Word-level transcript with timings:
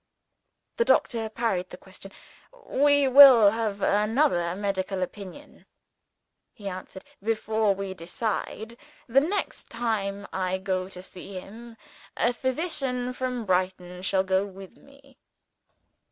The 0.77 0.83
doctor 0.85 1.29
parried 1.29 1.69
the 1.69 1.77
question. 1.77 2.11
"We 2.65 3.07
will 3.07 3.51
have 3.51 3.81
another 3.83 4.55
medical 4.55 5.03
opinion," 5.03 5.67
he 6.55 6.67
answered, 6.67 7.05
"before 7.21 7.75
we 7.75 7.93
decide. 7.93 8.77
The 9.05 9.21
next 9.21 9.69
time 9.69 10.25
I 10.33 10.57
go 10.57 10.89
to 10.89 11.03
see 11.03 11.35
him, 11.35 11.77
a 12.17 12.33
physician 12.33 13.13
from 13.13 13.45
Brighton 13.45 14.01
shall 14.01 14.23
go 14.23 14.43
with 14.43 14.75
me." 14.75 15.19